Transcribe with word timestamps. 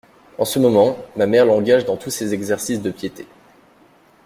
En 0.39 0.45
ce 0.45 0.57
moment, 0.57 0.97
ma 1.15 1.27
mère 1.27 1.45
l'engage 1.45 1.85
dans 1.85 1.95
tous 1.95 2.09
ses 2.09 2.33
exercices 2.33 2.81
de 2.81 2.89
piété. 2.89 3.27